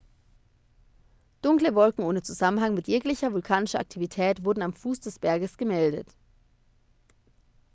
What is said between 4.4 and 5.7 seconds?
wurden am fuß des berges